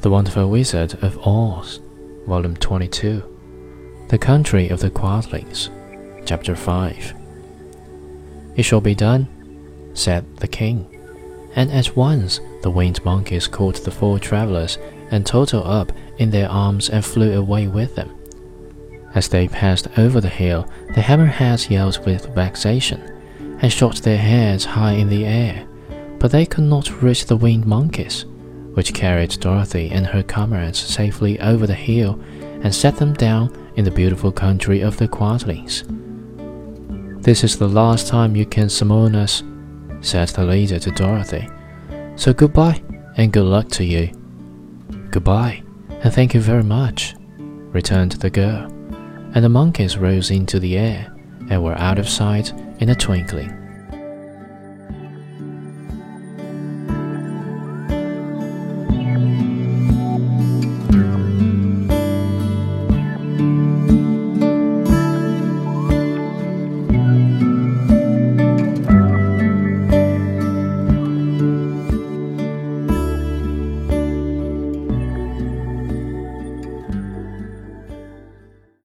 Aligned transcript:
The 0.00 0.10
Wonderful 0.10 0.48
Wizard 0.48 0.94
of 1.02 1.18
Oz, 1.26 1.80
Volume 2.28 2.56
22, 2.56 4.06
The 4.08 4.16
Country 4.16 4.68
of 4.68 4.78
the 4.78 4.90
Quadlings, 4.90 5.70
Chapter 6.24 6.54
5. 6.54 7.14
It 8.54 8.62
shall 8.62 8.80
be 8.80 8.94
done, 8.94 9.26
said 9.94 10.36
the 10.36 10.46
king. 10.46 10.86
And 11.56 11.72
at 11.72 11.96
once 11.96 12.38
the 12.62 12.70
winged 12.70 13.04
monkeys 13.04 13.48
caught 13.48 13.82
the 13.82 13.90
four 13.90 14.20
travellers 14.20 14.78
and 15.10 15.26
Toto 15.26 15.62
up 15.62 15.90
in 16.18 16.30
their 16.30 16.48
arms 16.48 16.88
and 16.90 17.04
flew 17.04 17.36
away 17.36 17.66
with 17.66 17.96
them. 17.96 18.14
As 19.16 19.28
they 19.28 19.48
passed 19.48 19.88
over 19.98 20.20
the 20.20 20.28
hill, 20.28 20.70
the 20.94 21.00
hammerheads 21.00 21.70
yelled 21.70 22.06
with 22.06 22.32
vexation 22.36 23.00
and 23.60 23.72
shot 23.72 23.96
their 23.96 24.18
heads 24.18 24.64
high 24.64 24.92
in 24.92 25.08
the 25.08 25.26
air, 25.26 25.66
but 26.20 26.30
they 26.30 26.46
could 26.46 26.62
not 26.62 27.02
reach 27.02 27.26
the 27.26 27.36
winged 27.36 27.66
monkeys 27.66 28.26
which 28.78 28.94
carried 28.94 29.40
Dorothy 29.40 29.90
and 29.90 30.06
her 30.06 30.22
comrades 30.22 30.78
safely 30.78 31.40
over 31.40 31.66
the 31.66 31.74
hill 31.74 32.12
and 32.62 32.72
set 32.72 32.94
them 32.94 33.12
down 33.12 33.72
in 33.74 33.84
the 33.84 33.90
beautiful 33.90 34.30
country 34.30 34.82
of 34.82 34.96
the 34.98 35.08
Quadlings. 35.08 35.82
This 37.20 37.42
is 37.42 37.58
the 37.58 37.66
last 37.66 38.06
time 38.06 38.36
you 38.36 38.46
can 38.46 38.68
summon 38.68 39.16
us, 39.16 39.42
said 40.00 40.28
the 40.28 40.44
leader 40.44 40.78
to 40.78 40.92
Dorothy. 40.92 41.48
So 42.14 42.32
goodbye 42.32 42.80
and 43.16 43.32
good 43.32 43.46
luck 43.46 43.68
to 43.70 43.84
you. 43.84 44.12
Goodbye 45.10 45.64
and 45.88 46.14
thank 46.14 46.32
you 46.32 46.40
very 46.40 46.62
much, 46.62 47.16
returned 47.36 48.12
the 48.12 48.30
girl, 48.30 48.70
and 49.34 49.44
the 49.44 49.48
monkeys 49.48 49.98
rose 49.98 50.30
into 50.30 50.60
the 50.60 50.78
air 50.78 51.12
and 51.50 51.64
were 51.64 51.78
out 51.78 51.98
of 51.98 52.08
sight 52.08 52.52
in 52.78 52.90
a 52.90 52.94
twinkling. 52.94 53.67